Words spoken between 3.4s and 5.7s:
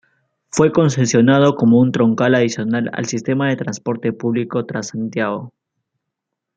de transporte público Transantiago.